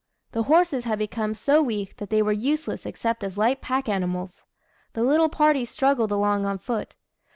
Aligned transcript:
The 0.31 0.41
horses 0.49 0.83
had 0.85 0.97
become 0.97 1.35
so 1.35 1.61
weak 1.61 1.97
that 1.97 2.09
they 2.09 2.23
were 2.23 2.31
useless 2.31 2.87
except 2.87 3.23
as 3.23 3.37
light 3.37 3.61
pack 3.61 3.87
animals. 3.87 4.41
The 4.93 5.03
little 5.03 5.29
party 5.29 5.63
struggled 5.63 6.11
along 6.11 6.43
on 6.43 6.57
foot. 6.57 6.95